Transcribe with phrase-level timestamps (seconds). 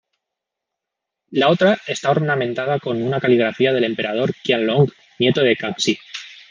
[1.29, 5.95] La otra está ornamentada con una caligrafía del emperador Qianlong, nieto de Kangxi.